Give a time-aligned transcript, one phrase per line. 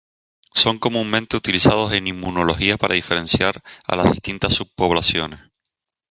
[0.55, 5.39] Son comúnmente utilizados en inmunología para diferenciar a las distintas subpoblaciones.